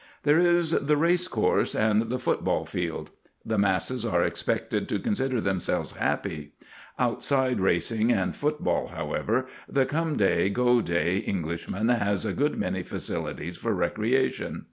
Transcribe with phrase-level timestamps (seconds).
[0.23, 3.11] There is the race course and the football field.
[3.45, 6.53] The masses are expected to consider themselves happy.
[6.97, 12.81] Outside racing and football, however, the come day, go day Englishman has a good many
[12.81, 14.59] facilities for recreation.